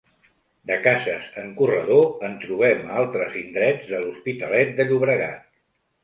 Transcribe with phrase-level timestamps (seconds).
[0.69, 5.45] De cases en corredor en trobem a altres indrets de l'Hospitalet de Llobregat.